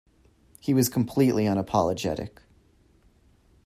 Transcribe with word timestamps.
He 0.59 0.73
was 0.73 0.89
completely 0.89 1.43
unapologetic. 1.45 2.39